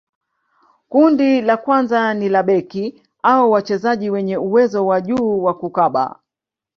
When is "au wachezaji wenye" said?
3.23-4.37